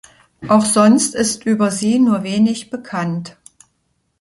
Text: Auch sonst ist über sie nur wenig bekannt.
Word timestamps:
Auch 0.47 0.65
sonst 0.65 1.13
ist 1.13 1.45
über 1.45 1.69
sie 1.69 1.99
nur 1.99 2.23
wenig 2.23 2.71
bekannt. 2.71 3.37